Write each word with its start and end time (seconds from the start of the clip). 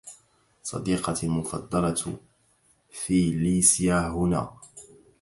صديقتي 0.63 1.25
المفضّلة 1.27 2.17
فيليسيا 2.91 4.07
هنا. 4.07 4.53